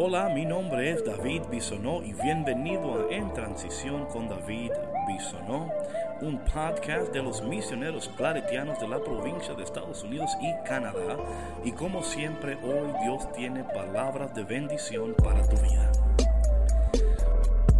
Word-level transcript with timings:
Hola, 0.00 0.28
mi 0.28 0.44
nombre 0.44 0.92
es 0.92 1.04
David 1.04 1.42
Bisonó 1.50 2.04
y 2.04 2.12
bienvenido 2.12 2.94
a 2.94 3.12
En 3.12 3.34
Transición 3.34 4.06
con 4.06 4.28
David 4.28 4.70
Bisonó, 5.08 5.72
un 6.20 6.38
podcast 6.38 7.12
de 7.12 7.20
los 7.20 7.42
misioneros 7.42 8.08
claretianos 8.16 8.78
de 8.78 8.86
la 8.86 9.00
provincia 9.00 9.54
de 9.54 9.64
Estados 9.64 10.04
Unidos 10.04 10.30
y 10.40 10.54
Canadá. 10.64 11.16
Y 11.64 11.72
como 11.72 12.04
siempre, 12.04 12.56
hoy 12.62 12.92
Dios 13.02 13.32
tiene 13.32 13.64
palabras 13.64 14.32
de 14.36 14.44
bendición 14.44 15.14
para 15.14 15.42
tu 15.48 15.56
vida. 15.56 15.90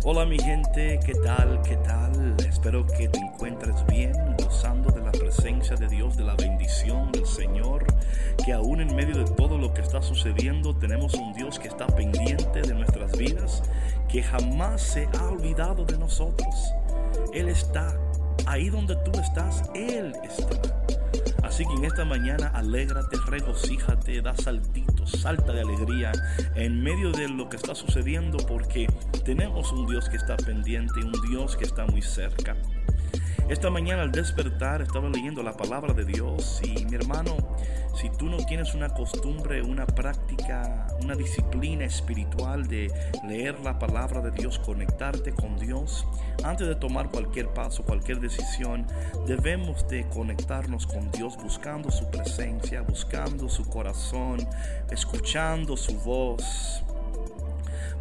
Hola 0.04 0.24
mi 0.24 0.38
gente, 0.38 0.98
¿qué 1.04 1.12
tal? 1.12 1.60
¿Qué 1.62 1.76
tal? 1.76 2.34
Espero 2.48 2.86
que 2.86 3.08
te 3.08 3.18
encuentres 3.18 3.84
bien, 3.86 4.14
gozando 4.42 4.90
de 4.90 5.02
la 5.02 5.12
presencia 5.12 5.76
de 5.76 5.86
Dios, 5.86 6.16
de 6.16 6.24
la 6.24 6.34
bendición 6.34 7.12
del 7.12 7.26
Señor, 7.26 7.84
que 8.42 8.52
aún 8.52 8.80
en 8.80 8.96
medio 8.96 9.18
de 9.18 9.30
todo 9.32 9.57
que 9.78 9.84
está 9.84 10.02
sucediendo 10.02 10.74
tenemos 10.74 11.14
un 11.14 11.32
Dios 11.34 11.60
que 11.60 11.68
está 11.68 11.86
pendiente 11.86 12.62
de 12.62 12.74
nuestras 12.74 13.16
vidas, 13.16 13.62
que 14.08 14.24
jamás 14.24 14.82
se 14.82 15.08
ha 15.16 15.28
olvidado 15.28 15.84
de 15.84 15.96
nosotros. 15.96 16.72
Él 17.32 17.48
está 17.48 17.96
ahí 18.46 18.70
donde 18.70 18.96
tú 18.96 19.12
estás, 19.20 19.70
Él 19.76 20.16
está. 20.24 20.84
Así 21.44 21.64
que 21.64 21.74
en 21.74 21.84
esta 21.84 22.04
mañana 22.04 22.48
alégrate, 22.54 23.18
regocíjate, 23.28 24.20
da 24.20 24.34
saltitos, 24.34 25.12
salta 25.12 25.52
de 25.52 25.60
alegría 25.60 26.10
en 26.56 26.82
medio 26.82 27.12
de 27.12 27.28
lo 27.28 27.48
que 27.48 27.56
está 27.56 27.76
sucediendo 27.76 28.38
porque 28.48 28.88
tenemos 29.24 29.70
un 29.70 29.86
Dios 29.86 30.08
que 30.08 30.16
está 30.16 30.36
pendiente, 30.38 30.98
un 31.04 31.12
Dios 31.30 31.56
que 31.56 31.64
está 31.64 31.86
muy 31.86 32.02
cerca. 32.02 32.56
Esta 33.48 33.70
mañana 33.70 34.02
al 34.02 34.10
despertar 34.10 34.82
estaba 34.82 35.08
leyendo 35.08 35.42
la 35.42 35.56
palabra 35.56 35.94
de 35.94 36.04
Dios 36.04 36.60
y 36.64 36.84
mi 36.84 36.96
hermano, 36.96 37.34
si 37.98 38.10
tú 38.10 38.26
no 38.26 38.36
tienes 38.36 38.74
una 38.74 38.90
costumbre, 38.90 39.60
una 39.60 39.84
práctica, 39.84 40.86
una 41.02 41.16
disciplina 41.16 41.84
espiritual 41.84 42.68
de 42.68 42.92
leer 43.26 43.58
la 43.60 43.80
palabra 43.80 44.20
de 44.20 44.30
Dios, 44.30 44.60
conectarte 44.60 45.32
con 45.32 45.58
Dios, 45.58 46.06
antes 46.44 46.68
de 46.68 46.76
tomar 46.76 47.10
cualquier 47.10 47.48
paso, 47.48 47.82
cualquier 47.82 48.20
decisión, 48.20 48.86
debemos 49.26 49.88
de 49.88 50.06
conectarnos 50.10 50.86
con 50.86 51.10
Dios 51.10 51.36
buscando 51.42 51.90
su 51.90 52.08
presencia, 52.08 52.82
buscando 52.82 53.48
su 53.48 53.64
corazón, 53.64 54.38
escuchando 54.90 55.76
su 55.76 55.98
voz 55.98 56.84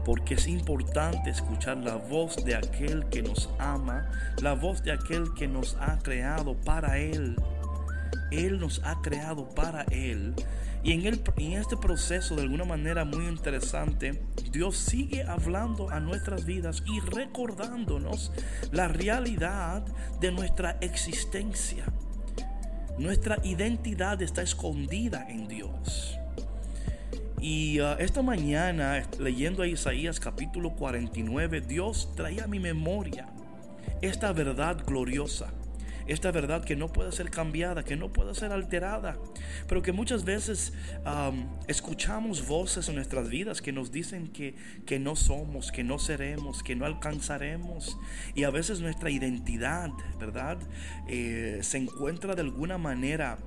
porque 0.06 0.36
es 0.36 0.48
importante 0.48 1.30
escuchar 1.30 1.76
la 1.78 1.96
voz 1.96 2.38
de 2.46 2.56
aquel 2.56 3.08
que 3.10 3.22
nos 3.22 3.50
ama, 3.60 4.10
la 4.42 4.54
voz 4.54 4.82
de 4.82 4.94
aquel 4.94 5.34
que 5.34 5.50
nos 5.50 5.76
ha 5.82 6.00
creado 6.00 6.56
para 6.56 6.98
Él. 6.98 7.36
Él 8.38 8.60
nos 8.60 8.82
ha 8.84 9.02
creado 9.02 9.50
para 9.50 9.84
Él. 9.84 10.34
Y 10.84 10.94
en, 10.94 11.06
este 11.54 11.76
proceso, 11.76 12.36
de 12.36 12.44
alguna 12.44 12.64
manera 12.64 13.04
muy 13.04 13.28
interesante, 13.28 14.22
Dios 14.52 14.78
sigue 14.78 15.24
hablando 15.24 15.90
a 15.90 16.00
nuestras 16.00 16.46
vidas 16.46 16.84
y 16.86 17.00
recordándonos 17.02 18.32
la 18.72 18.88
realidad 18.88 19.84
de 20.22 20.32
nuestra 20.32 20.78
existencia. 20.82 21.84
Nuestra 22.98 23.38
identidad 23.44 24.22
está 24.22 24.42
escondida 24.42 25.28
en 25.30 25.48
Dios. 25.48 26.18
Y 27.40 27.80
uh, 27.82 27.98
esta 28.00 28.22
mañana, 28.22 29.04
leyendo 29.20 29.64
a 29.64 29.68
Isaías 29.68 30.20
capítulo 30.20 30.76
49, 30.76 31.62
Dios 31.62 32.14
traía 32.16 32.46
a 32.46 32.48
mi 32.48 32.60
memoria 32.60 33.28
esta 34.02 34.32
verdad 34.32 34.84
gloriosa. 34.86 35.52
Esta 36.08 36.32
verdad 36.32 36.64
que 36.64 36.76
no 36.76 36.88
puede 36.88 37.12
ser 37.12 37.30
cambiada, 37.30 37.84
que 37.84 37.96
no 37.96 38.14
puede 38.14 38.34
ser 38.34 38.52
alterada, 38.52 39.18
pero 39.68 39.82
que 39.82 39.92
muchas 39.92 40.24
veces 40.24 40.74
escuchamos 41.68 42.48
voces 42.48 42.88
en 42.90 42.96
nuestras 42.96 43.30
vidas 43.30 43.62
que 43.62 43.72
nos 43.72 43.92
dicen 43.92 44.30
que, 44.30 44.56
que 44.86 45.00
no 45.00 45.16
somos, 45.16 45.72
que 45.72 45.84
no 45.84 46.00
seremos, 46.00 46.64
que 46.64 46.76
no 46.76 46.86
alcanzaremos. 46.86 47.98
Y 48.36 48.44
a 48.44 48.50
veces 48.50 48.80
nuestra 48.80 49.10
identidad, 49.10 49.90
¿verdad? 50.20 50.58
Eh, 51.08 51.60
se 51.62 51.78
encuentra 51.78 52.36
de 52.36 52.42
alguna 52.42 52.78
manera 52.78 53.38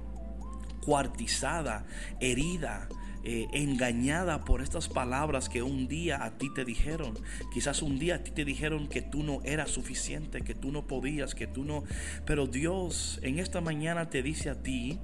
cuartizada, 0.85 1.87
herida, 2.21 2.89
eh, 3.25 3.47
engañada 3.53 4.45
por 4.45 4.63
estas 4.63 4.89
palabras 4.89 5.49
que 5.49 5.63
un 5.63 5.89
día 5.89 6.25
a 6.25 6.39
ti 6.39 6.53
te 6.55 6.65
dijeron. 6.65 7.15
Quizás 7.53 7.83
un 7.83 7.99
día 7.99 8.17
a 8.17 8.19
ti 8.23 8.31
te 8.31 8.45
dijeron 8.45 8.89
que 8.89 9.03
tú 9.03 9.23
no 9.23 9.41
eras 9.45 9.71
suficiente, 9.71 10.43
que 10.43 10.55
tú 10.55 10.73
no 10.73 10.87
podías, 10.87 11.35
que 11.35 11.47
tú 11.47 11.65
no... 11.65 11.85
Pero 12.25 12.47
Dios 12.47 13.19
en 13.23 13.39
esta 13.39 13.61
mañana 13.61 14.11
te 14.11 14.23
dice 14.23 14.51
a 14.51 14.63
ti 14.63 14.99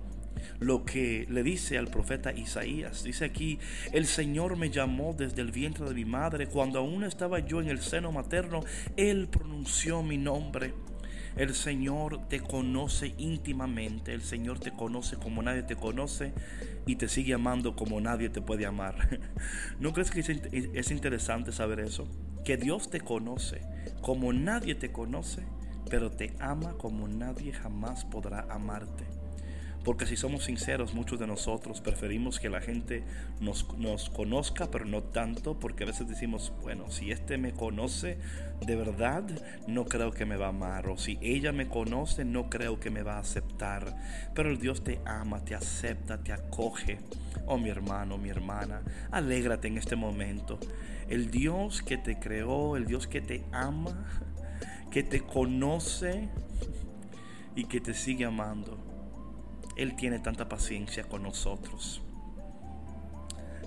lo 0.58 0.84
que 0.84 1.26
le 1.28 1.42
dice 1.42 1.78
al 1.78 1.88
profeta 1.88 2.32
Isaías. 2.32 3.02
Dice 3.04 3.24
aquí, 3.24 3.58
el 3.92 4.06
Señor 4.06 4.56
me 4.56 4.70
llamó 4.70 5.14
desde 5.14 5.42
el 5.42 5.52
vientre 5.52 5.86
de 5.86 5.94
mi 5.94 6.04
madre. 6.04 6.46
Cuando 6.46 6.78
aún 6.78 7.04
estaba 7.04 7.40
yo 7.40 7.60
en 7.60 7.68
el 7.68 7.80
seno 7.80 8.12
materno, 8.12 8.60
Él 8.96 9.28
pronunció 9.28 10.02
mi 10.02 10.18
nombre. 10.18 10.72
El 11.36 11.54
Señor 11.54 12.28
te 12.28 12.40
conoce 12.40 13.14
íntimamente, 13.18 14.14
el 14.14 14.22
Señor 14.22 14.58
te 14.58 14.70
conoce 14.70 15.16
como 15.16 15.42
nadie 15.42 15.62
te 15.62 15.76
conoce 15.76 16.32
y 16.86 16.96
te 16.96 17.08
sigue 17.08 17.34
amando 17.34 17.76
como 17.76 18.00
nadie 18.00 18.30
te 18.30 18.40
puede 18.40 18.64
amar. 18.64 19.20
¿No 19.80 19.92
crees 19.92 20.10
que 20.10 20.20
es 20.20 20.90
interesante 20.90 21.52
saber 21.52 21.80
eso? 21.80 22.08
Que 22.42 22.56
Dios 22.56 22.88
te 22.88 23.00
conoce 23.00 23.60
como 24.00 24.32
nadie 24.32 24.74
te 24.74 24.92
conoce, 24.92 25.42
pero 25.90 26.10
te 26.10 26.34
ama 26.38 26.74
como 26.78 27.06
nadie 27.06 27.52
jamás 27.52 28.04
podrá 28.04 28.46
amarte. 28.48 29.04
Porque 29.86 30.04
si 30.04 30.16
somos 30.16 30.42
sinceros, 30.42 30.94
muchos 30.94 31.20
de 31.20 31.28
nosotros 31.28 31.80
preferimos 31.80 32.40
que 32.40 32.50
la 32.50 32.60
gente 32.60 33.04
nos, 33.38 33.72
nos, 33.78 34.10
conozca, 34.10 34.68
pero 34.68 34.84
no 34.84 35.04
tanto, 35.04 35.60
porque 35.60 35.84
a 35.84 35.86
veces 35.86 36.08
decimos, 36.08 36.52
bueno, 36.60 36.90
si 36.90 37.12
este 37.12 37.38
me 37.38 37.52
conoce 37.52 38.18
de 38.66 38.74
verdad, 38.74 39.22
no 39.68 39.84
creo 39.84 40.10
que 40.10 40.26
me 40.26 40.36
va 40.36 40.46
a 40.46 40.48
amar. 40.48 40.88
O 40.88 40.98
si 40.98 41.20
ella 41.22 41.52
me 41.52 41.68
conoce, 41.68 42.24
no 42.24 42.50
creo 42.50 42.80
que 42.80 42.90
me 42.90 43.04
va 43.04 43.14
a 43.14 43.20
aceptar. 43.20 43.96
Pero 44.34 44.50
el 44.50 44.58
Dios 44.58 44.82
te 44.82 44.98
ama, 45.06 45.44
te 45.44 45.54
acepta, 45.54 46.18
te 46.18 46.32
acoge. 46.32 46.98
Oh 47.46 47.56
mi 47.56 47.68
hermano, 47.68 48.18
mi 48.18 48.28
hermana, 48.28 48.82
alégrate 49.12 49.68
en 49.68 49.78
este 49.78 49.94
momento. 49.94 50.58
El 51.08 51.30
Dios 51.30 51.82
que 51.82 51.96
te 51.96 52.18
creó, 52.18 52.76
el 52.76 52.86
Dios 52.86 53.06
que 53.06 53.20
te 53.20 53.44
ama, 53.52 54.04
que 54.90 55.04
te 55.04 55.20
conoce 55.20 56.28
y 57.54 57.66
que 57.66 57.80
te 57.80 57.94
sigue 57.94 58.24
amando 58.24 58.95
él 59.76 59.96
tiene 59.96 60.18
tanta 60.18 60.48
paciencia 60.48 61.04
con 61.04 61.22
nosotros. 61.22 62.02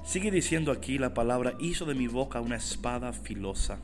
Sigue 0.06 0.32
diciendo 0.32 0.72
aquí 0.72 0.98
la 0.98 1.14
palabra, 1.14 1.54
hizo 1.60 1.86
de 1.86 1.94
mi 1.94 2.08
boca 2.08 2.42
una 2.42 2.56
espada 2.56 3.14
filosa. 3.14 3.80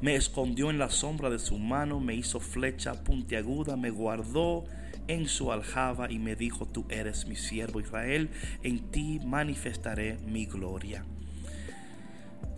Me 0.00 0.16
escondió 0.16 0.70
en 0.70 0.78
la 0.78 0.90
sombra 0.90 1.30
de 1.30 1.38
su 1.38 1.58
mano, 1.58 2.00
me 2.00 2.14
hizo 2.14 2.40
flecha 2.40 3.04
puntiaguda, 3.04 3.76
me 3.76 3.90
guardó 3.90 4.64
en 5.08 5.28
su 5.28 5.52
aljaba 5.52 6.10
y 6.10 6.18
me 6.18 6.34
dijo, 6.34 6.66
tú 6.66 6.86
eres 6.88 7.26
mi 7.26 7.36
siervo 7.36 7.80
Israel, 7.80 8.30
en 8.62 8.90
ti 8.90 9.20
manifestaré 9.24 10.18
mi 10.26 10.46
gloria. 10.46 11.04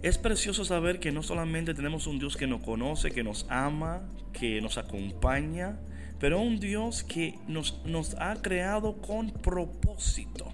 Es 0.02 0.16
precioso 0.16 0.64
saber 0.64 1.00
que 1.00 1.12
no 1.12 1.22
solamente 1.22 1.74
tenemos 1.74 2.06
un 2.06 2.18
Dios 2.18 2.36
que 2.36 2.46
nos 2.46 2.62
conoce, 2.62 3.10
que 3.10 3.24
nos 3.24 3.46
ama, 3.50 4.08
que 4.32 4.60
nos 4.60 4.78
acompaña, 4.78 5.80
pero 6.18 6.40
un 6.40 6.58
Dios 6.58 7.04
que 7.04 7.38
nos, 7.46 7.80
nos 7.84 8.14
ha 8.18 8.34
creado 8.36 9.00
con 9.00 9.30
propósito. 9.30 10.52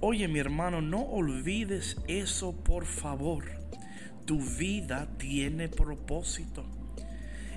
Oye 0.00 0.28
mi 0.28 0.38
hermano, 0.38 0.80
no 0.80 1.02
olvides 1.02 1.96
eso 2.08 2.52
por 2.52 2.86
favor. 2.86 3.44
Tu 4.24 4.40
vida 4.40 5.08
tiene 5.18 5.68
propósito. 5.68 6.64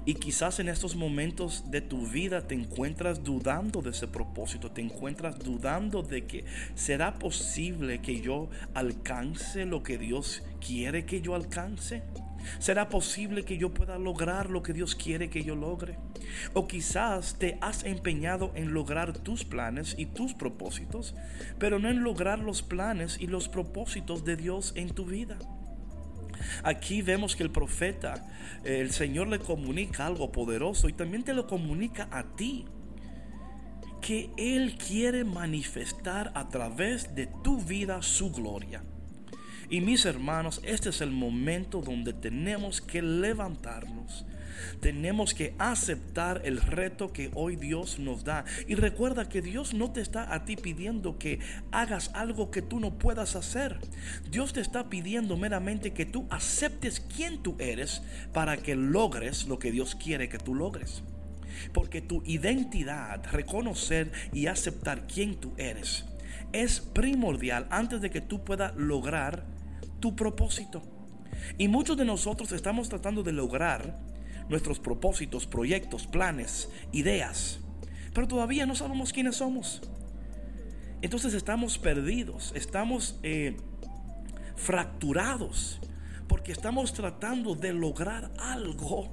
Y 0.06 0.16
quizás 0.16 0.60
en 0.60 0.68
estos 0.68 0.98
momentos 0.98 1.72
de 1.72 1.80
tu 1.80 2.06
vida 2.06 2.46
te 2.46 2.56
encuentras 2.56 3.24
dudando 3.24 3.82
de 3.82 3.92
ese 3.92 4.10
propósito, 4.10 4.70
te 4.70 4.82
encuentras 4.82 5.40
dudando 5.40 6.04
de 6.04 6.26
que 6.26 6.44
será 6.76 7.14
posible 7.20 8.02
que 8.02 8.20
yo 8.20 8.50
alcance 8.74 9.66
lo 9.66 9.82
que 9.82 9.98
Dios 9.98 10.44
quiere 10.60 11.06
que 11.06 11.22
yo 11.22 11.36
alcance. 11.36 12.04
¿Será 12.60 12.90
posible 12.90 13.44
que 13.46 13.58
yo 13.58 13.74
pueda 13.74 13.98
lograr 13.98 14.50
lo 14.50 14.64
que 14.64 14.74
Dios 14.74 14.96
quiere 14.96 15.30
que 15.30 15.44
yo 15.44 15.56
logre? 15.56 15.98
O 16.54 16.68
quizás 16.68 17.38
te 17.40 17.58
has 17.62 17.84
empeñado 17.84 18.52
en 18.56 18.74
lograr 18.74 19.18
tus 19.18 19.44
planes 19.44 19.96
y 19.98 20.06
tus 20.06 20.34
propósitos, 20.34 21.16
pero 21.60 21.80
no 21.80 21.90
en 21.90 22.04
lograr 22.04 22.40
los 22.40 22.62
planes 22.62 23.18
y 23.20 23.28
los 23.28 23.50
propósitos 23.50 24.26
de 24.26 24.36
Dios 24.36 24.74
en 24.76 24.90
tu 24.90 25.06
vida. 25.06 25.38
Aquí 26.64 27.02
vemos 27.02 27.36
que 27.36 27.44
el 27.44 27.52
profeta, 27.52 28.26
el 28.64 28.92
Señor 28.92 29.28
le 29.28 29.40
comunica 29.40 30.06
algo 30.06 30.32
poderoso 30.32 30.90
y 30.90 30.94
también 30.94 31.24
te 31.24 31.34
lo 31.34 31.48
comunica 31.48 32.08
a 32.12 32.24
ti. 32.36 32.66
Que 34.02 34.32
Él 34.38 34.76
quiere 34.76 35.24
manifestar 35.24 36.32
a 36.36 36.50
través 36.50 37.16
de 37.16 37.28
tu 37.44 37.62
vida 37.62 38.02
su 38.02 38.32
gloria. 38.32 38.84
Y 39.74 39.82
mis 39.82 40.06
hermanos, 40.06 40.62
este 40.64 40.90
es 40.90 41.02
el 41.02 41.10
momento 41.10 41.82
donde 41.82 42.14
tenemos 42.14 42.80
que 42.80 43.02
levantarnos. 43.02 44.24
Tenemos 44.82 45.34
que 45.34 45.56
aceptar 45.58 46.44
el 46.46 46.62
reto 46.62 47.12
que 47.12 47.32
hoy 47.34 47.56
Dios 47.56 47.98
nos 47.98 48.24
da. 48.24 48.46
Y 48.68 48.76
recuerda 48.76 49.28
que 49.28 49.42
Dios 49.42 49.74
no 49.74 49.92
te 49.92 50.02
está 50.02 50.32
a 50.32 50.46
ti 50.46 50.58
pidiendo 50.58 51.18
que 51.18 51.40
hagas 51.72 52.12
algo 52.14 52.52
que 52.52 52.62
tú 52.62 52.80
no 52.80 53.00
puedas 53.00 53.36
hacer. 53.36 53.80
Dios 54.30 54.54
te 54.54 54.62
está 54.62 54.92
pidiendo 54.92 55.38
meramente 55.38 55.92
que 55.92 56.06
tú 56.06 56.28
aceptes 56.30 57.00
quién 57.00 57.42
tú 57.42 57.56
eres 57.58 58.04
para 58.32 58.58
que 58.58 58.76
logres 58.76 59.48
lo 59.48 59.58
que 59.58 59.72
Dios 59.72 59.96
quiere 59.96 60.30
que 60.30 60.38
tú 60.38 60.54
logres. 60.54 61.02
Porque 61.74 62.00
tu 62.00 62.22
identidad, 62.28 63.26
reconocer 63.32 64.12
y 64.34 64.46
aceptar 64.46 65.08
quién 65.08 65.34
tú 65.34 65.52
eres, 65.58 66.06
es 66.52 66.80
primordial 66.80 67.66
antes 67.72 68.02
de 68.02 68.12
que 68.12 68.22
tú 68.22 68.44
puedas 68.44 68.76
lograr 68.76 69.52
tu 70.04 70.18
propósito. 70.18 70.82
Y 71.58 71.70
muchos 71.70 71.96
de 71.96 72.04
nosotros 72.04 72.52
estamos 72.52 72.90
tratando 72.90 73.24
de 73.24 73.32
lograr 73.32 74.02
nuestros 74.50 74.78
propósitos, 74.78 75.48
proyectos, 75.48 76.08
planes, 76.08 76.68
ideas, 76.92 77.62
pero 78.14 78.28
todavía 78.28 78.66
no 78.66 78.76
sabemos 78.76 79.14
quiénes 79.14 79.38
somos. 79.38 79.82
Entonces 81.02 81.34
estamos 81.34 81.78
perdidos, 81.78 82.52
estamos 82.54 83.18
eh, 83.24 83.56
fracturados, 84.58 85.80
porque 86.28 86.52
estamos 86.52 86.92
tratando 86.92 87.56
de 87.56 87.72
lograr 87.72 88.30
algo 88.40 89.10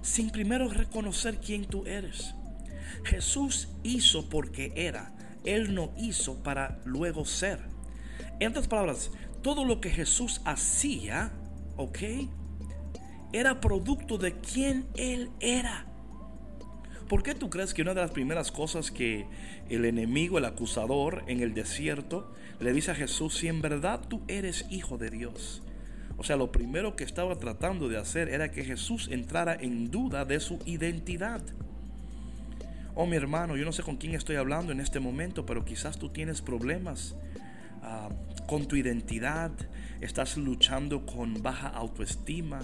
sin 0.00 0.30
primero 0.30 0.70
reconocer 0.70 1.36
quién 1.36 1.66
tú 1.66 1.84
eres. 1.84 2.34
Jesús 3.04 3.68
hizo 3.82 4.30
porque 4.30 4.72
era, 4.74 5.12
Él 5.44 5.74
no 5.74 5.92
hizo 5.98 6.42
para 6.42 6.80
luego 6.86 7.26
ser. 7.26 7.60
En 8.38 8.48
otras 8.52 8.68
palabras, 8.68 9.10
todo 9.42 9.64
lo 9.64 9.80
que 9.80 9.90
Jesús 9.90 10.40
hacía, 10.44 11.32
¿ok? 11.76 11.98
Era 13.32 13.60
producto 13.60 14.18
de 14.18 14.38
quien 14.40 14.86
Él 14.96 15.30
era. 15.40 15.86
¿Por 17.08 17.22
qué 17.22 17.34
tú 17.34 17.50
crees 17.50 17.74
que 17.74 17.82
una 17.82 17.94
de 17.94 18.02
las 18.02 18.12
primeras 18.12 18.52
cosas 18.52 18.90
que 18.90 19.26
el 19.68 19.84
enemigo, 19.84 20.38
el 20.38 20.44
acusador 20.44 21.24
en 21.26 21.40
el 21.40 21.54
desierto, 21.54 22.32
le 22.60 22.72
dice 22.72 22.92
a 22.92 22.94
Jesús, 22.94 23.36
si 23.36 23.48
en 23.48 23.60
verdad 23.60 24.00
tú 24.08 24.22
eres 24.28 24.66
hijo 24.70 24.96
de 24.96 25.10
Dios? 25.10 25.62
O 26.18 26.22
sea, 26.22 26.36
lo 26.36 26.52
primero 26.52 26.96
que 26.96 27.04
estaba 27.04 27.34
tratando 27.36 27.88
de 27.88 27.96
hacer 27.96 28.28
era 28.28 28.50
que 28.50 28.62
Jesús 28.62 29.08
entrara 29.10 29.54
en 29.54 29.90
duda 29.90 30.24
de 30.24 30.38
su 30.38 30.58
identidad. 30.66 31.40
Oh 32.94 33.06
mi 33.06 33.16
hermano, 33.16 33.56
yo 33.56 33.64
no 33.64 33.72
sé 33.72 33.82
con 33.82 33.96
quién 33.96 34.14
estoy 34.14 34.36
hablando 34.36 34.70
en 34.70 34.80
este 34.80 35.00
momento, 35.00 35.46
pero 35.46 35.64
quizás 35.64 35.98
tú 35.98 36.10
tienes 36.10 36.42
problemas 36.42 37.16
Ah, 37.82 38.10
con 38.46 38.66
tu 38.66 38.76
identidad, 38.76 39.52
estás 40.00 40.36
luchando 40.36 41.06
con 41.06 41.42
baja 41.42 41.68
autoestima, 41.68 42.60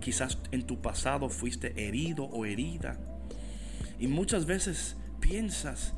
quizás 0.00 0.38
en 0.50 0.66
tu 0.66 0.80
pasado 0.80 1.28
fuiste 1.28 1.86
herido 1.86 2.24
o 2.24 2.46
herida. 2.46 2.98
Y 3.98 4.06
muchas 4.06 4.46
veces 4.46 4.96
piensas 5.20 5.94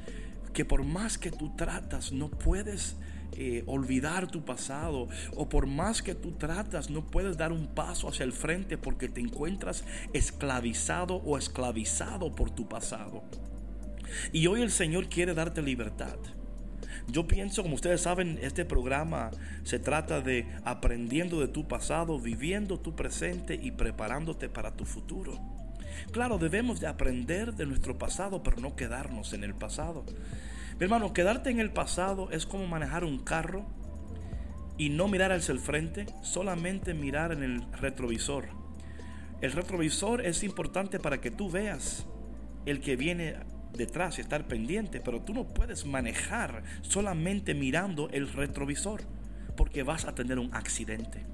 que 0.53 0.65
por 0.65 0.85
más 0.85 1.19
que 1.19 1.31
tú 1.31 1.55
tratas, 1.57 2.13
no 2.13 2.29
puedes 2.29 2.97
eh, 3.35 3.63
olvidar 3.67 4.31
tu 4.31 4.45
pasado 4.45 5.09
o 5.37 5.49
por 5.49 5.67
más 5.67 6.03
que 6.03 6.15
tú 6.15 6.33
tratas 6.33 6.91
no 6.91 7.07
puedes 7.07 7.39
dar 7.39 7.51
un 7.51 7.67
paso 7.67 8.07
hacia 8.07 8.25
el 8.25 8.33
frente 8.33 8.77
porque 8.77 9.09
te 9.09 9.23
encuentras 9.23 9.85
esclavizado 10.13 11.15
o 11.17 11.39
esclavizado 11.39 12.35
por 12.35 12.51
tu 12.51 12.69
pasado. 12.69 13.23
Y 14.33 14.47
hoy 14.49 14.61
el 14.61 14.71
Señor 14.71 15.09
quiere 15.09 15.33
darte 15.33 15.63
libertad. 15.63 16.19
Yo 17.09 17.27
pienso, 17.27 17.63
como 17.63 17.75
ustedes 17.75 18.03
saben, 18.03 18.39
este 18.43 18.65
programa 18.65 19.31
se 19.65 19.79
trata 19.79 20.21
de 20.21 20.47
aprendiendo 20.65 21.41
de 21.41 21.49
tu 21.49 21.67
pasado, 21.67 22.19
viviendo 22.19 22.79
tu 22.79 22.95
presente 22.95 23.59
y 23.61 23.73
preparándote 23.73 24.49
para 24.49 24.73
tu 24.73 24.85
futuro. 24.85 25.39
Claro, 26.11 26.39
debemos 26.39 26.81
de 26.81 26.87
aprender 26.87 27.55
de 27.55 27.67
nuestro 27.67 27.99
pasado, 27.99 28.43
pero 28.43 28.59
no 28.61 28.77
quedarnos 28.77 29.33
en 29.33 29.45
el 29.45 29.55
pasado. 29.55 30.05
Mi 30.79 30.85
hermano, 30.85 31.13
quedarte 31.13 31.51
en 31.51 31.61
el 31.61 31.71
pasado 31.71 32.31
es 32.31 32.47
como 32.47 32.67
manejar 32.67 33.05
un 33.05 33.19
carro 33.19 33.67
y 34.79 34.89
no 34.89 35.09
mirar 35.09 35.33
hacia 35.33 35.53
el 35.53 35.61
frente, 35.61 36.07
solamente 36.23 36.95
mirar 36.95 37.33
en 37.33 37.43
el 37.43 37.73
retrovisor. 37.73 38.47
El 39.41 39.53
retrovisor 39.53 40.25
es 40.25 40.43
importante 40.45 40.99
para 40.99 41.21
que 41.21 41.31
tú 41.31 41.51
veas 41.51 42.07
el 42.65 42.81
que 42.81 42.97
viene 42.97 43.37
detrás 43.73 44.19
y 44.19 44.21
estar 44.21 44.47
pendiente, 44.47 45.01
pero 45.01 45.21
tú 45.23 45.35
no 45.35 45.45
puedes 45.45 45.87
manejar 45.87 46.63
solamente 46.83 47.55
mirando 47.55 48.09
el 48.11 48.33
retrovisor, 48.33 49.03
porque 49.57 49.83
vas 49.83 50.05
a 50.05 50.15
tener 50.15 50.39
un 50.39 50.55
accidente. 50.55 51.25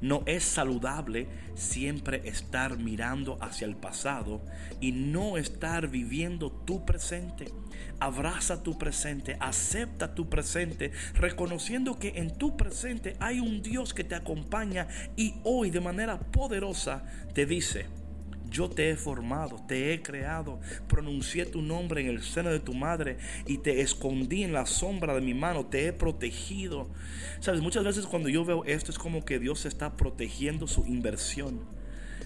No 0.00 0.22
es 0.26 0.44
saludable 0.44 1.28
siempre 1.54 2.28
estar 2.28 2.76
mirando 2.76 3.38
hacia 3.40 3.66
el 3.66 3.74
pasado 3.74 4.42
y 4.78 4.92
no 4.92 5.38
estar 5.38 5.88
viviendo 5.88 6.50
tu 6.50 6.84
presente. 6.84 7.46
Abraza 8.00 8.62
tu 8.62 8.76
presente, 8.76 9.38
acepta 9.40 10.14
tu 10.14 10.28
presente, 10.28 10.92
reconociendo 11.14 11.98
que 11.98 12.14
en 12.16 12.36
tu 12.36 12.54
presente 12.54 13.16
hay 13.18 13.40
un 13.40 13.62
Dios 13.62 13.94
que 13.94 14.04
te 14.04 14.14
acompaña 14.14 14.88
y 15.16 15.36
hoy 15.42 15.70
de 15.70 15.80
manera 15.80 16.18
poderosa 16.18 17.04
te 17.32 17.46
dice, 17.46 17.86
yo 18.54 18.70
te 18.70 18.90
he 18.90 18.96
formado, 18.96 19.56
te 19.66 19.92
he 19.92 20.00
creado, 20.00 20.60
pronuncié 20.86 21.44
tu 21.44 21.60
nombre 21.60 22.00
en 22.00 22.06
el 22.06 22.22
seno 22.22 22.50
de 22.50 22.60
tu 22.60 22.72
madre 22.72 23.18
y 23.46 23.58
te 23.58 23.80
escondí 23.80 24.44
en 24.44 24.52
la 24.52 24.64
sombra 24.64 25.12
de 25.12 25.20
mi 25.20 25.34
mano, 25.34 25.66
te 25.66 25.88
he 25.88 25.92
protegido. 25.92 26.88
Sabes, 27.40 27.60
muchas 27.60 27.82
veces 27.82 28.06
cuando 28.06 28.28
yo 28.28 28.44
veo 28.44 28.64
esto 28.64 28.92
es 28.92 28.98
como 28.98 29.24
que 29.24 29.40
Dios 29.40 29.66
está 29.66 29.96
protegiendo 29.96 30.68
su 30.68 30.86
inversión. 30.86 31.60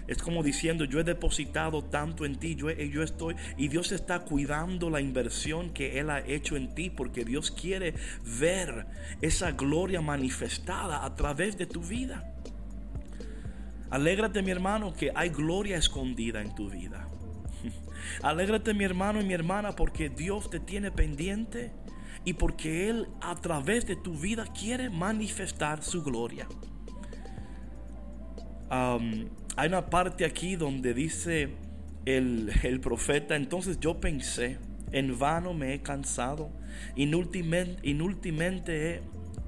Es 0.06 0.18
como 0.18 0.42
diciendo, 0.42 0.84
yo 0.84 1.00
he 1.00 1.04
depositado 1.04 1.82
tanto 1.82 2.26
en 2.26 2.36
ti, 2.36 2.56
yo, 2.56 2.70
yo 2.70 3.02
estoy, 3.02 3.34
y 3.56 3.68
Dios 3.68 3.92
está 3.92 4.20
cuidando 4.20 4.90
la 4.90 5.00
inversión 5.00 5.70
que 5.70 5.98
Él 5.98 6.10
ha 6.10 6.20
hecho 6.20 6.56
en 6.56 6.74
ti, 6.74 6.90
porque 6.90 7.24
Dios 7.24 7.50
quiere 7.50 7.94
ver 8.38 8.86
esa 9.22 9.52
gloria 9.52 10.00
manifestada 10.02 11.04
a 11.04 11.14
través 11.14 11.56
de 11.56 11.66
tu 11.66 11.80
vida. 11.80 12.34
Alégrate 13.90 14.42
mi 14.42 14.50
hermano 14.50 14.92
que 14.92 15.10
hay 15.14 15.30
gloria 15.30 15.78
escondida 15.78 16.42
en 16.42 16.54
tu 16.54 16.68
vida. 16.68 17.08
Alégrate 18.22 18.74
mi 18.74 18.84
hermano 18.84 19.20
y 19.20 19.24
mi 19.24 19.32
hermana 19.32 19.72
porque 19.72 20.10
Dios 20.10 20.50
te 20.50 20.60
tiene 20.60 20.90
pendiente 20.90 21.72
y 22.24 22.34
porque 22.34 22.90
Él 22.90 23.08
a 23.22 23.34
través 23.36 23.86
de 23.86 23.96
tu 23.96 24.12
vida 24.12 24.44
quiere 24.46 24.90
manifestar 24.90 25.82
su 25.82 26.02
gloria. 26.02 26.46
hay 28.70 29.68
una 29.68 29.88
parte 29.88 30.26
aquí 30.26 30.56
donde 30.56 30.92
dice 30.92 31.54
el, 32.04 32.52
el 32.62 32.80
profeta, 32.80 33.36
entonces 33.36 33.80
yo 33.80 34.00
pensé, 34.00 34.58
en 34.92 35.18
vano 35.18 35.54
me 35.54 35.72
he 35.72 35.80
cansado, 35.80 36.50
inútilmente, 36.94 37.88
inútilmente, 37.88 39.00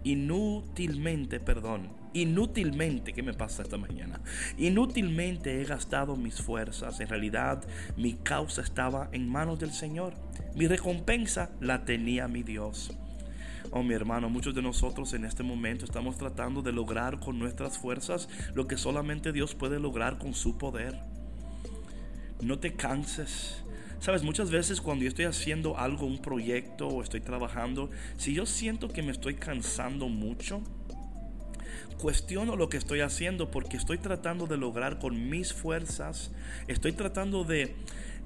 inútilmente, 0.02 1.40
perdón 1.40 1.99
Inútilmente, 2.12 3.12
¿qué 3.12 3.22
me 3.22 3.34
pasa 3.34 3.62
esta 3.62 3.76
mañana? 3.76 4.20
Inútilmente 4.58 5.60
he 5.60 5.64
gastado 5.64 6.16
mis 6.16 6.42
fuerzas. 6.42 6.98
En 7.00 7.08
realidad, 7.08 7.62
mi 7.96 8.14
causa 8.14 8.62
estaba 8.62 9.08
en 9.12 9.28
manos 9.28 9.60
del 9.60 9.72
Señor. 9.72 10.14
Mi 10.56 10.66
recompensa 10.66 11.50
la 11.60 11.84
tenía 11.84 12.26
mi 12.26 12.42
Dios. 12.42 12.92
Oh, 13.70 13.84
mi 13.84 13.94
hermano, 13.94 14.28
muchos 14.28 14.54
de 14.56 14.62
nosotros 14.62 15.12
en 15.14 15.24
este 15.24 15.44
momento 15.44 15.84
estamos 15.84 16.18
tratando 16.18 16.62
de 16.62 16.72
lograr 16.72 17.20
con 17.20 17.38
nuestras 17.38 17.78
fuerzas 17.78 18.28
lo 18.54 18.66
que 18.66 18.76
solamente 18.76 19.30
Dios 19.30 19.54
puede 19.54 19.78
lograr 19.78 20.18
con 20.18 20.34
su 20.34 20.58
poder. 20.58 20.98
No 22.40 22.58
te 22.58 22.74
canses. 22.74 23.62
Sabes, 24.00 24.24
muchas 24.24 24.50
veces 24.50 24.80
cuando 24.80 25.04
yo 25.04 25.08
estoy 25.08 25.26
haciendo 25.26 25.78
algo, 25.78 26.06
un 26.06 26.20
proyecto 26.20 26.88
o 26.88 27.02
estoy 27.02 27.20
trabajando, 27.20 27.90
si 28.16 28.34
yo 28.34 28.46
siento 28.46 28.88
que 28.88 29.02
me 29.02 29.12
estoy 29.12 29.34
cansando 29.34 30.08
mucho, 30.08 30.62
cuestiono 31.98 32.56
lo 32.56 32.68
que 32.68 32.76
estoy 32.76 33.00
haciendo 33.00 33.50
porque 33.50 33.76
estoy 33.76 33.98
tratando 33.98 34.46
de 34.46 34.56
lograr 34.56 34.98
con 34.98 35.28
mis 35.28 35.52
fuerzas, 35.52 36.30
estoy 36.66 36.92
tratando 36.92 37.44
de, 37.44 37.74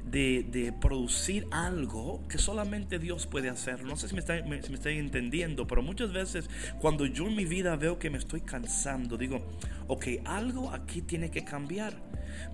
de, 0.05 0.73
producir 0.81 1.47
algo 1.51 2.23
que 2.29 2.39
solamente 2.39 2.99
Dios 2.99 3.27
puede 3.27 3.49
hacer. 3.49 3.85
No 3.85 3.97
sé 3.97 4.09
si 4.09 4.15
me, 4.15 4.21
está, 4.21 4.43
me, 4.43 4.59
estoy 4.59 4.99
entendiendo, 4.99 5.67
pero 5.67 5.83
muchas 5.83 6.13
veces 6.13 6.49
cuando 6.81 7.07
yo 7.07 7.27
en 7.27 7.37
mi 7.37 7.45
vida 7.45 7.77
veo 7.77 7.99
que 7.99 8.11
me 8.11 8.19
estoy 8.19 8.41
cansando, 8.43 9.17
digo, 9.17 9.41
ok, 9.89 10.07
algo 10.25 10.71
aquí 10.71 11.03
tiene 11.03 11.31
que 11.31 11.45
cambiar 11.45 11.95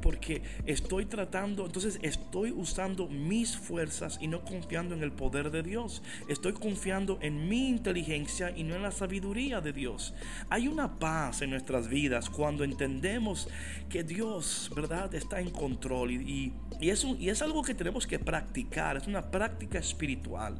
porque 0.02 0.42
estoy 0.66 1.06
tratando, 1.06 1.66
entonces 1.66 1.98
estoy 2.02 2.52
usando 2.52 3.08
mis 3.08 3.56
fuerzas 3.56 4.18
y 4.20 4.28
no 4.28 4.44
confiando 4.44 4.94
en 4.94 5.02
el 5.02 5.12
poder 5.12 5.50
de 5.50 5.62
Dios. 5.62 6.02
Estoy 6.28 6.52
confiando 6.52 7.18
en 7.22 7.48
mi 7.48 7.68
inteligencia 7.68 8.52
y 8.56 8.64
no 8.64 8.76
en 8.76 8.82
la 8.82 8.90
sabiduría 8.90 9.60
de 9.60 9.72
Dios. 9.72 10.14
Hay 10.48 10.68
una 10.68 10.98
paz 10.98 11.42
en 11.42 11.50
nuestras 11.50 11.88
vidas 11.88 12.30
cuando 12.30 12.64
entendemos 12.64 13.48
que 13.88 14.04
Dios, 14.04 14.70
¿verdad?, 14.74 15.14
está 15.14 15.40
en 15.40 15.50
control 15.50 16.12
y, 16.12 16.52
y, 16.80 16.90
es, 16.90 17.04
y 17.18 17.28
es 17.28 17.39
algo 17.42 17.62
que 17.62 17.74
tenemos 17.74 18.06
que 18.06 18.18
practicar, 18.18 18.96
es 18.96 19.06
una 19.06 19.30
práctica 19.30 19.78
espiritual. 19.78 20.58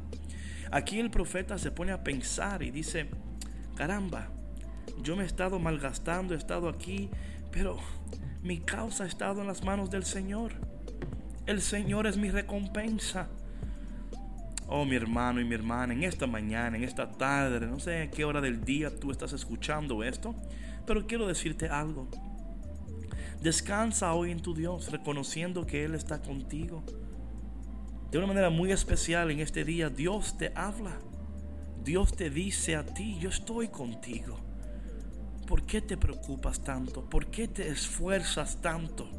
Aquí 0.71 0.99
el 0.99 1.11
profeta 1.11 1.57
se 1.57 1.71
pone 1.71 1.91
a 1.91 2.03
pensar 2.03 2.63
y 2.63 2.71
dice, 2.71 3.09
caramba, 3.75 4.29
yo 5.01 5.15
me 5.15 5.23
he 5.23 5.25
estado 5.25 5.59
malgastando, 5.59 6.33
he 6.33 6.37
estado 6.37 6.69
aquí, 6.69 7.09
pero 7.51 7.77
mi 8.41 8.59
causa 8.59 9.03
ha 9.03 9.07
estado 9.07 9.41
en 9.41 9.47
las 9.47 9.63
manos 9.63 9.89
del 9.89 10.03
Señor. 10.03 10.53
El 11.45 11.61
Señor 11.61 12.07
es 12.07 12.17
mi 12.17 12.29
recompensa. 12.29 13.27
Oh, 14.67 14.85
mi 14.85 14.95
hermano 14.95 15.41
y 15.41 15.45
mi 15.45 15.55
hermana, 15.55 15.93
en 15.93 16.03
esta 16.03 16.27
mañana, 16.27 16.77
en 16.77 16.83
esta 16.83 17.11
tarde, 17.11 17.67
no 17.67 17.79
sé 17.79 18.03
a 18.03 18.09
qué 18.09 18.23
hora 18.23 18.39
del 18.39 18.63
día 18.63 18.89
tú 18.97 19.11
estás 19.11 19.33
escuchando 19.33 20.03
esto, 20.03 20.33
pero 20.85 21.05
quiero 21.05 21.27
decirte 21.27 21.67
algo. 21.67 22.07
Descansa 23.41 24.13
hoy 24.13 24.29
en 24.29 24.39
tu 24.39 24.53
Dios, 24.53 24.91
reconociendo 24.91 25.65
que 25.65 25.83
Él 25.83 25.95
está 25.95 26.21
contigo. 26.21 26.83
De 28.11 28.19
una 28.19 28.27
manera 28.27 28.51
muy 28.51 28.71
especial 28.71 29.31
en 29.31 29.39
este 29.39 29.65
día, 29.65 29.89
Dios 29.89 30.37
te 30.37 30.51
habla. 30.55 30.99
Dios 31.83 32.15
te 32.15 32.29
dice 32.29 32.75
a 32.75 32.85
ti, 32.85 33.17
yo 33.19 33.29
estoy 33.29 33.69
contigo. 33.69 34.37
¿Por 35.47 35.65
qué 35.65 35.81
te 35.81 35.97
preocupas 35.97 36.63
tanto? 36.63 37.09
¿Por 37.09 37.31
qué 37.31 37.47
te 37.47 37.67
esfuerzas 37.67 38.61
tanto? 38.61 39.09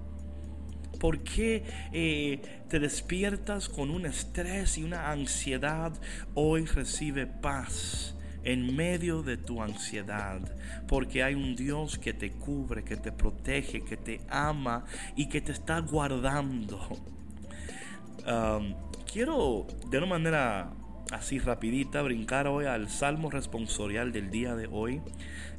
¿Por 1.00 1.25
qué 1.25 1.64
eh, 1.93 2.64
te 2.69 2.79
despiertas 2.79 3.69
con 3.69 3.91
un 3.91 4.07
estrés 4.07 4.79
y 4.79 4.85
una 4.85 5.11
ansiedad? 5.11 5.93
Hoy 6.35 6.67
recibe 6.67 7.26
paz 7.26 8.14
en 8.44 8.75
medio 8.76 9.22
de 9.22 9.37
tu 9.37 9.62
ansiedad, 9.62 10.40
porque 10.88 11.22
hay 11.22 11.34
un 11.34 11.56
Dios 11.56 11.99
que 11.99 12.12
te 12.12 12.32
cubre, 12.32 12.84
que 12.84 12.96
te 12.96 13.12
protege, 13.12 13.82
que 13.82 13.96
te 13.96 14.20
ama 14.28 14.84
y 15.16 15.28
que 15.28 15.40
te 15.40 15.52
está 15.52 15.80
guardando. 15.80 16.78
Um, 18.26 18.75
quiero 19.11 19.66
de 19.90 19.99
una 19.99 20.06
manera 20.06 20.72
así 21.12 21.38
rapidita 21.38 22.02
brincar 22.02 22.46
hoy 22.46 22.64
al 22.64 22.88
salmo 22.88 23.30
responsorial 23.30 24.12
del 24.12 24.30
día 24.30 24.54
de 24.56 24.68
hoy, 24.70 25.00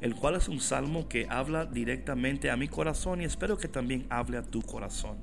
el 0.02 0.16
cual 0.16 0.36
es 0.36 0.48
un 0.48 0.60
salmo 0.60 1.08
que 1.08 1.28
habla 1.30 1.66
directamente 1.66 2.50
a 2.50 2.58
mi 2.58 2.68
corazón 2.68 3.22
y 3.22 3.26
espero 3.26 3.58
que 3.58 3.68
también 3.68 4.06
hable 4.10 4.38
a 4.38 4.44
tu 4.44 4.62
corazón. 4.62 5.18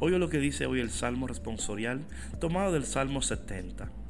Oye 0.00 0.18
lo 0.18 0.28
que 0.28 0.38
dice 0.38 0.66
hoy 0.66 0.80
el 0.80 0.90
salmo 0.90 1.26
responsorial, 1.26 2.04
tomado 2.40 2.72
del 2.72 2.84
salmo 2.84 3.22
70. 3.22 4.03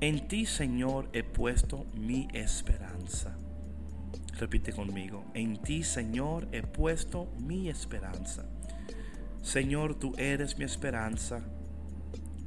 En 0.00 0.28
ti, 0.28 0.44
Señor, 0.46 1.08
he 1.12 1.22
puesto 1.22 1.86
mi 1.94 2.28
esperanza. 2.32 3.36
Repite 4.38 4.72
conmigo, 4.72 5.24
en 5.34 5.56
ti, 5.62 5.82
Señor, 5.82 6.48
he 6.52 6.62
puesto 6.62 7.32
mi 7.38 7.68
esperanza. 7.68 8.44
Señor, 9.42 9.94
tú 9.94 10.14
eres 10.18 10.58
mi 10.58 10.64
esperanza. 10.64 11.40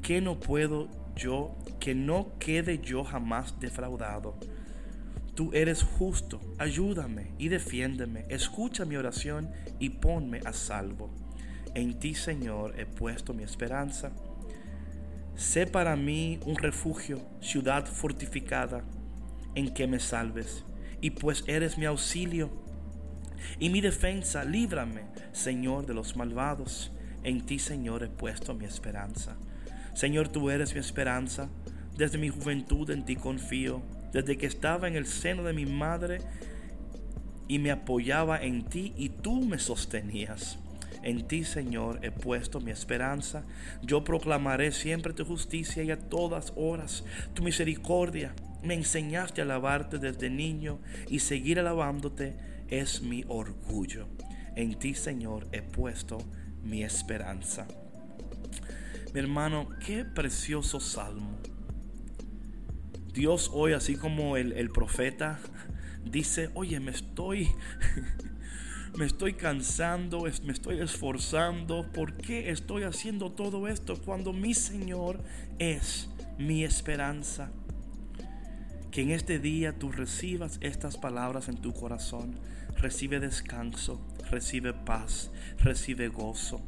Que 0.01 0.21
no 0.21 0.39
puedo 0.39 0.89
yo, 1.15 1.55
que 1.79 1.95
no 1.95 2.37
quede 2.39 2.79
yo 2.79 3.03
jamás 3.03 3.59
defraudado. 3.59 4.37
Tú 5.35 5.51
eres 5.53 5.83
justo, 5.83 6.41
ayúdame 6.57 7.31
y 7.37 7.49
defiéndeme, 7.49 8.25
escucha 8.29 8.85
mi 8.85 8.95
oración 8.95 9.51
y 9.79 9.89
ponme 9.89 10.41
a 10.45 10.53
salvo. 10.53 11.09
En 11.75 11.99
ti, 11.99 12.15
Señor, 12.15 12.73
he 12.79 12.85
puesto 12.85 13.33
mi 13.33 13.43
esperanza. 13.43 14.11
Sé 15.37 15.67
para 15.67 15.95
mí 15.95 16.39
un 16.47 16.55
refugio, 16.55 17.21
ciudad 17.41 17.85
fortificada, 17.85 18.83
en 19.53 19.71
que 19.71 19.85
me 19.85 19.99
salves. 19.99 20.65
Y 20.99 21.11
pues 21.11 21.43
eres 21.45 21.77
mi 21.77 21.85
auxilio 21.85 22.49
y 23.59 23.69
mi 23.69 23.79
defensa, 23.81 24.43
líbrame, 24.43 25.03
Señor, 25.33 25.85
de 25.85 25.93
los 25.93 26.15
malvados. 26.15 26.91
En 27.23 27.45
ti, 27.45 27.59
Señor, 27.59 28.01
he 28.01 28.07
puesto 28.07 28.55
mi 28.55 28.65
esperanza. 28.65 29.35
Señor, 29.93 30.27
tú 30.27 30.49
eres 30.49 30.73
mi 30.73 30.79
esperanza. 30.79 31.49
Desde 31.95 32.17
mi 32.17 32.29
juventud 32.29 32.89
en 32.89 33.05
ti 33.05 33.15
confío. 33.15 33.83
Desde 34.13 34.37
que 34.37 34.47
estaba 34.47 34.87
en 34.87 34.95
el 34.95 35.05
seno 35.05 35.43
de 35.43 35.53
mi 35.53 35.67
madre 35.67 36.19
y 37.47 37.59
me 37.59 37.69
apoyaba 37.69 38.41
en 38.41 38.65
ti 38.65 38.93
y 38.97 39.09
tú 39.09 39.43
me 39.43 39.59
sostenías. 39.59 40.57
En 41.03 41.27
ti, 41.27 41.43
Señor, 41.43 41.99
he 42.03 42.11
puesto 42.11 42.59
mi 42.59 42.71
esperanza. 42.71 43.43
Yo 43.81 44.03
proclamaré 44.03 44.71
siempre 44.71 45.13
tu 45.13 45.25
justicia 45.25 45.83
y 45.83 45.91
a 45.91 45.99
todas 45.99 46.53
horas 46.55 47.03
tu 47.33 47.43
misericordia. 47.43 48.33
Me 48.63 48.73
enseñaste 48.73 49.41
a 49.41 49.43
alabarte 49.43 49.99
desde 49.99 50.29
niño 50.29 50.79
y 51.07 51.19
seguir 51.19 51.59
alabándote 51.59 52.35
es 52.67 53.01
mi 53.01 53.23
orgullo. 53.27 54.07
En 54.55 54.77
ti, 54.79 54.93
Señor, 54.93 55.47
he 55.51 55.61
puesto 55.61 56.17
mi 56.63 56.83
esperanza. 56.83 57.67
Mi 59.13 59.19
hermano, 59.19 59.69
qué 59.85 60.03
precioso 60.03 60.79
salmo. 60.79 61.37
Dios 63.13 63.49
hoy, 63.53 63.73
así 63.73 63.95
como 63.95 64.37
el, 64.37 64.51
el 64.53 64.69
profeta, 64.69 65.39
dice, 66.03 66.49
oye, 66.53 66.79
me 66.79 66.91
estoy, 66.91 67.47
me 68.97 69.05
estoy 69.05 69.33
cansando, 69.33 70.23
me 70.43 70.51
estoy 70.51 70.79
esforzando. 70.79 71.85
¿Por 71.93 72.13
qué 72.13 72.49
estoy 72.49 72.83
haciendo 72.83 73.31
todo 73.31 73.67
esto 73.67 74.01
cuando 74.01 74.33
mi 74.33 74.55
Señor 74.55 75.23
es 75.59 76.09
mi 76.39 76.63
esperanza? 76.63 77.51
Que 78.89 79.03
en 79.03 79.11
este 79.11 79.37
día 79.37 79.77
tú 79.77 79.91
recibas 79.91 80.57
estas 80.61 80.97
palabras 80.97 81.47
en 81.47 81.57
tu 81.57 81.73
corazón. 81.73 82.39
Recibe 82.77 83.19
descanso, 83.19 84.01
recibe 84.31 84.73
paz, 84.73 85.31
recibe 85.59 86.07
gozo. 86.07 86.61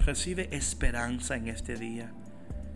Recibe 0.00 0.48
esperanza 0.56 1.36
en 1.36 1.46
este 1.46 1.76
día. 1.76 2.12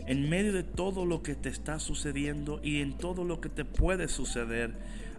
En 0.06 0.28
medio 0.28 0.52
de 0.52 0.64
todo 0.64 1.06
lo 1.06 1.22
que 1.22 1.34
te 1.34 1.48
está 1.48 1.78
sucediendo 1.78 2.60
y 2.62 2.80
en 2.80 2.96
todo 2.96 3.24
lo 3.24 3.40
que 3.40 3.48
te 3.48 3.64
puede 3.64 4.08
suceder, 4.08 4.74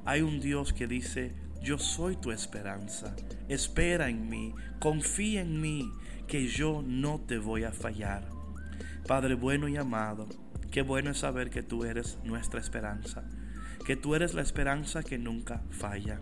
hay 0.05 0.21
un 0.21 0.39
Dios 0.39 0.73
que 0.73 0.87
dice, 0.87 1.33
yo 1.61 1.77
soy 1.77 2.15
tu 2.17 2.31
esperanza. 2.31 3.15
Espera 3.47 4.09
en 4.09 4.29
mí, 4.29 4.53
confía 4.79 5.41
en 5.41 5.61
mí, 5.61 5.89
que 6.27 6.47
yo 6.47 6.83
no 6.85 7.19
te 7.19 7.37
voy 7.37 7.63
a 7.63 7.71
fallar. 7.71 8.27
Padre 9.07 9.35
bueno 9.35 9.67
y 9.67 9.77
amado, 9.77 10.27
qué 10.71 10.81
bueno 10.81 11.11
es 11.11 11.19
saber 11.19 11.49
que 11.49 11.63
tú 11.63 11.85
eres 11.85 12.17
nuestra 12.23 12.59
esperanza, 12.59 13.23
que 13.85 13.95
tú 13.95 14.15
eres 14.15 14.33
la 14.33 14.41
esperanza 14.41 15.03
que 15.03 15.17
nunca 15.17 15.63
falla 15.69 16.19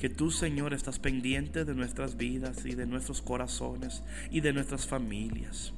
que 0.00 0.08
tú, 0.08 0.30
Señor, 0.30 0.72
estás 0.72 0.98
pendiente 0.98 1.66
de 1.66 1.74
nuestras 1.74 2.16
vidas 2.16 2.64
y 2.64 2.74
de 2.74 2.86
nuestros 2.86 3.20
corazones 3.20 4.02
y 4.30 4.40
de 4.40 4.54
nuestras 4.54 4.86
familias. 4.86 5.74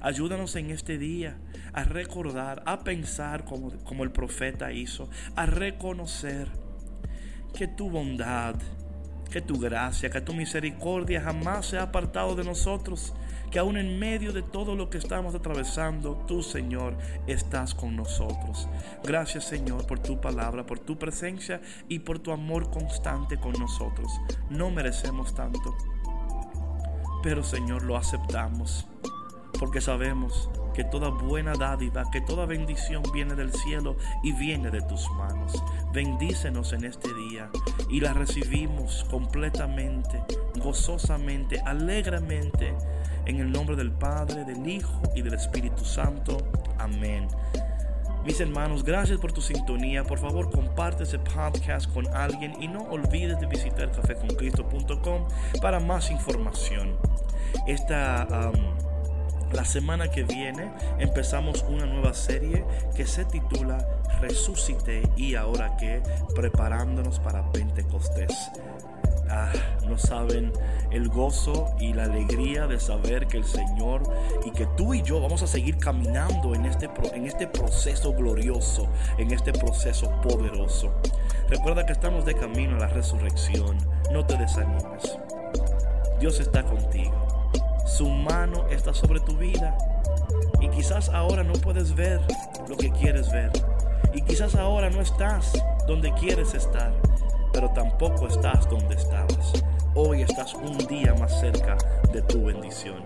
Ayúdanos 0.00 0.56
en 0.56 0.70
este 0.70 0.98
día 0.98 1.36
a 1.72 1.84
recordar, 1.84 2.62
a 2.66 2.80
pensar 2.80 3.44
como, 3.44 3.70
como 3.84 4.04
el 4.04 4.10
profeta 4.10 4.72
hizo, 4.72 5.08
a 5.36 5.46
reconocer 5.46 6.48
que 7.52 7.68
tu 7.68 7.90
bondad, 7.90 8.56
que 9.30 9.40
tu 9.40 9.58
gracia, 9.58 10.10
que 10.10 10.20
tu 10.20 10.34
misericordia 10.34 11.22
jamás 11.22 11.66
se 11.66 11.78
ha 11.78 11.82
apartado 11.84 12.34
de 12.34 12.44
nosotros, 12.44 13.14
que 13.50 13.58
aún 13.58 13.76
en 13.76 13.98
medio 13.98 14.32
de 14.32 14.42
todo 14.42 14.74
lo 14.76 14.90
que 14.90 14.98
estamos 14.98 15.34
atravesando, 15.34 16.24
tú 16.26 16.42
Señor 16.42 16.96
estás 17.26 17.74
con 17.74 17.96
nosotros. 17.96 18.68
Gracias 19.02 19.44
Señor 19.44 19.86
por 19.86 19.98
tu 19.98 20.20
palabra, 20.20 20.64
por 20.64 20.78
tu 20.78 20.98
presencia 20.98 21.60
y 21.88 22.00
por 22.00 22.18
tu 22.18 22.32
amor 22.32 22.70
constante 22.70 23.38
con 23.38 23.52
nosotros. 23.52 24.12
No 24.50 24.70
merecemos 24.70 25.34
tanto, 25.34 25.76
pero 27.22 27.42
Señor 27.42 27.84
lo 27.84 27.96
aceptamos 27.96 28.86
porque 29.58 29.80
sabemos 29.80 30.48
que 30.74 30.84
toda 30.84 31.10
buena 31.10 31.54
dádiva, 31.54 32.10
que 32.10 32.20
toda 32.20 32.46
bendición 32.46 33.02
viene 33.12 33.34
del 33.34 33.52
cielo 33.52 33.96
y 34.22 34.32
viene 34.32 34.70
de 34.70 34.80
tus 34.82 35.08
manos. 35.10 35.62
Bendícenos 35.92 36.72
en 36.72 36.84
este 36.84 37.12
día 37.14 37.50
y 37.90 38.00
la 38.00 38.12
recibimos 38.12 39.04
completamente, 39.10 40.22
gozosamente, 40.56 41.60
alegremente, 41.60 42.74
en 43.26 43.40
el 43.40 43.52
nombre 43.52 43.76
del 43.76 43.92
Padre, 43.92 44.44
del 44.44 44.66
Hijo 44.66 45.02
y 45.14 45.22
del 45.22 45.34
Espíritu 45.34 45.84
Santo. 45.84 46.38
Amén. 46.78 47.28
Mis 48.24 48.40
hermanos, 48.40 48.84
gracias 48.84 49.18
por 49.18 49.32
tu 49.32 49.40
sintonía. 49.40 50.04
Por 50.04 50.18
favor, 50.18 50.50
comparte 50.50 51.02
ese 51.02 51.18
podcast 51.18 51.92
con 51.92 52.06
alguien 52.14 52.54
y 52.62 52.68
no 52.68 52.82
olvides 52.84 53.40
de 53.40 53.46
visitar 53.46 53.90
cafeconcristo.com 53.90 55.26
para 55.60 55.80
más 55.80 56.10
información. 56.10 56.96
Esta 57.66 58.52
la 59.52 59.64
semana 59.64 60.08
que 60.08 60.24
viene 60.24 60.72
empezamos 60.98 61.64
una 61.68 61.86
nueva 61.86 62.14
serie 62.14 62.64
que 62.94 63.06
se 63.06 63.24
titula 63.24 63.86
Resucité 64.20 65.02
y 65.16 65.34
ahora 65.34 65.76
que 65.76 66.02
preparándonos 66.34 67.20
para 67.20 67.50
Pentecostés. 67.52 68.50
Ah, 69.28 69.50
no 69.88 69.96
saben 69.96 70.52
el 70.90 71.08
gozo 71.08 71.74
y 71.80 71.94
la 71.94 72.04
alegría 72.04 72.66
de 72.66 72.78
saber 72.78 73.26
que 73.26 73.38
el 73.38 73.44
Señor 73.44 74.02
y 74.44 74.50
que 74.50 74.66
tú 74.76 74.92
y 74.92 75.02
yo 75.02 75.20
vamos 75.20 75.42
a 75.42 75.46
seguir 75.46 75.78
caminando 75.78 76.54
en 76.54 76.66
este, 76.66 76.90
en 77.14 77.26
este 77.26 77.46
proceso 77.46 78.12
glorioso, 78.12 78.88
en 79.16 79.32
este 79.32 79.52
proceso 79.52 80.10
poderoso. 80.20 80.92
Recuerda 81.48 81.86
que 81.86 81.92
estamos 81.92 82.24
de 82.24 82.34
camino 82.34 82.76
a 82.76 82.80
la 82.80 82.88
resurrección. 82.88 83.78
No 84.12 84.24
te 84.26 84.36
desanimes. 84.36 85.18
Dios 86.20 86.38
está 86.38 86.62
contigo. 86.62 87.41
Su 87.84 88.08
mano 88.08 88.66
está 88.68 88.94
sobre 88.94 89.20
tu 89.20 89.36
vida. 89.36 89.76
Y 90.60 90.68
quizás 90.68 91.08
ahora 91.08 91.42
no 91.42 91.54
puedes 91.54 91.94
ver 91.94 92.20
lo 92.68 92.76
que 92.76 92.90
quieres 92.90 93.30
ver. 93.30 93.50
Y 94.14 94.22
quizás 94.22 94.54
ahora 94.54 94.90
no 94.90 95.00
estás 95.00 95.52
donde 95.86 96.12
quieres 96.14 96.54
estar. 96.54 96.92
pero 97.52 97.68
tampoco 97.70 98.28
estás 98.28 98.68
donde 98.68 98.94
estabas. 98.94 99.52
Hoy 99.94 100.22
estás 100.22 100.54
un 100.54 100.78
día 100.86 101.14
más 101.14 101.38
cerca 101.38 101.76
de 102.10 102.22
tu 102.22 102.46
bendición. 102.46 103.02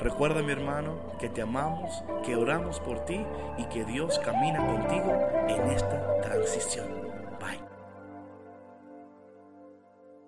Recuerda 0.00 0.42
mi 0.42 0.52
hermano 0.52 0.96
que 1.18 1.30
te 1.30 1.40
amamos, 1.40 2.04
que 2.24 2.36
oramos 2.36 2.80
por 2.80 3.06
ti 3.06 3.24
y 3.56 3.64
que 3.64 3.84
Dios 3.86 4.18
camina 4.18 4.58
contigo 4.66 5.18
en 5.48 5.70
esta 5.70 6.20
transición. 6.20 6.95